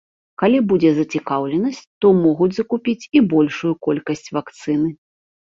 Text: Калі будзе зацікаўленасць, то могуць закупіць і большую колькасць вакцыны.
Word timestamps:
Калі 0.43 0.61
будзе 0.71 0.89
зацікаўленасць, 0.99 1.83
то 2.05 2.11
могуць 2.23 2.49
закупіць 2.61 3.07
і 3.21 3.23
большую 3.35 3.73
колькасць 3.89 4.31
вакцыны. 4.37 4.89